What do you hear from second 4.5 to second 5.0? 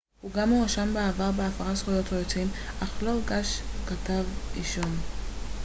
אישום